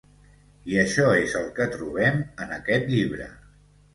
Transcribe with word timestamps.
I 0.71 0.79
això 0.83 1.03
és 1.25 1.35
el 1.41 1.45
que 1.59 1.67
trobem 1.75 2.17
en 2.45 2.57
aquest 2.57 2.89
llibre. 2.95 3.31